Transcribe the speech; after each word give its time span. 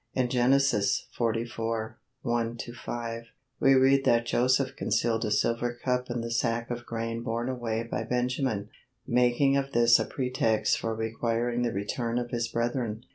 In 0.15 0.29
Genesis 0.29 1.05
xliv, 1.15 1.93
1 2.23 2.57
5, 2.57 3.23
we 3.59 3.75
read 3.75 4.03
that 4.03 4.25
Joseph 4.25 4.75
concealed 4.75 5.23
a 5.25 5.29
silver 5.29 5.75
cup 5.85 6.09
in 6.09 6.21
the 6.21 6.31
sack 6.31 6.71
of 6.71 6.87
grain 6.87 7.21
borne 7.21 7.49
away 7.49 7.83
by 7.83 8.03
Benjamin, 8.03 8.69
making 9.05 9.55
of 9.57 9.73
this 9.73 9.99
a 9.99 10.05
pretext 10.05 10.79
for 10.79 10.95
requiring 10.95 11.61
the 11.61 11.71
return 11.71 12.17
of 12.17 12.31
his 12.31 12.47
brethren. 12.47 13.05